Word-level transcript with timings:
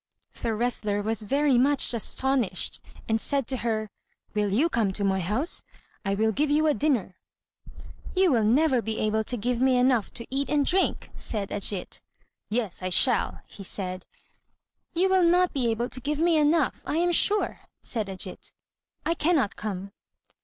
The 0.41 0.55
wrestler 0.55 1.03
was 1.03 1.21
very 1.21 1.59
much 1.59 1.93
astonished, 1.93 2.79
and 3.07 3.21
said 3.21 3.45
to 3.49 3.57
her, 3.57 3.91
"Will 4.33 4.49
you 4.51 4.67
come 4.67 4.91
to 4.93 5.03
my 5.03 5.19
house? 5.19 5.63
I 6.03 6.15
will 6.15 6.31
give 6.31 6.49
you 6.49 6.65
a 6.65 6.73
dinner." 6.73 7.17
"You 8.15 8.31
will 8.31 8.43
never 8.43 8.81
be 8.81 8.97
able 8.97 9.23
to 9.23 9.37
give 9.37 9.61
me 9.61 9.77
enough 9.77 10.11
to 10.15 10.25
eat 10.31 10.49
and 10.49 10.65
drink," 10.65 11.11
said 11.15 11.49
Ajít. 11.49 12.01
"Yes, 12.49 12.81
I 12.81 12.89
shall," 12.89 13.41
he 13.45 13.61
said. 13.63 14.07
"You 14.95 15.07
will 15.07 15.21
not 15.21 15.53
be 15.53 15.69
able 15.69 15.87
to 15.89 16.01
give 16.01 16.17
me 16.17 16.35
enough, 16.35 16.81
I 16.83 16.97
am 16.97 17.11
sure," 17.11 17.59
said 17.79 18.07
Ajít; 18.07 18.53
"I 19.05 19.13
cannot 19.13 19.55
come." 19.55 19.91